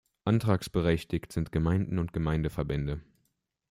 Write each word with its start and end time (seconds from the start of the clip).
Antragsberechtigt 0.25 1.31
sind 1.31 1.51
Gemeinden 1.51 1.99
und 1.99 2.11
Gemeindeverbände. 2.11 3.01